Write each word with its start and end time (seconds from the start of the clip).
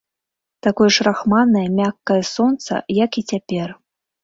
Такое 0.67 0.87
ж 0.95 1.05
рахманае, 1.07 1.67
мяккае 1.81 2.19
сонца, 2.33 2.81
як 3.05 3.11
і 3.23 3.27
цяпер. 3.35 3.79